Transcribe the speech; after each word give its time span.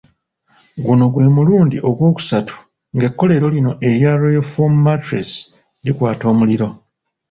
Guno 0.85 1.05
gwe 1.13 1.25
mulundi 1.35 1.77
ogwokusatu 1.89 2.55
ng'ekkolero 2.95 3.47
lino 3.55 3.71
erya 3.87 4.11
Royal 4.21 4.45
Foam 4.51 4.73
mattress 4.85 5.29
likwata 5.85 6.23
omuliro. 6.33 6.67